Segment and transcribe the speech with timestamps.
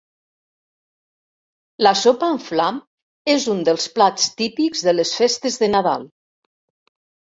[1.89, 2.81] La sopa amb flam
[3.37, 6.13] és un dels plats típics de les festes de Nadal.